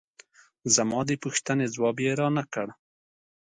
زما 0.75 0.99
د 1.09 1.11
پوښتنې 1.23 1.65
ځواب 1.75 1.97
یې 2.05 2.11
را 2.19 2.27
نه 2.37 2.43
کړ. 2.53 2.67